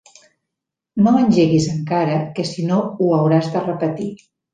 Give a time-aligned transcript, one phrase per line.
[1.07, 4.09] No engeguis encara que si no ho hauràs de repetir.